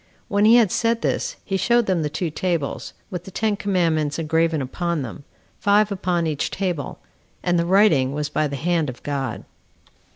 [0.29, 4.17] When he had said this, he showed them the two tables, with the ten commandments
[4.17, 5.25] engraven upon them,
[5.59, 6.97] five upon each table;
[7.43, 9.43] and the writing was by the hand of God.